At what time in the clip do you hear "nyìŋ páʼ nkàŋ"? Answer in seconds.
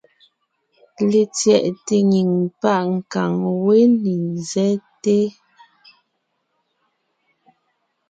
2.09-3.33